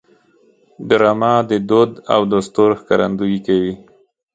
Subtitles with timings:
[0.87, 3.73] ډرامه د دود او دستور ښکارندویي کوي